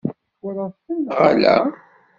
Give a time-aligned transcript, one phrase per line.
[0.39, 1.55] Twalaḍ-ten neɣ ala?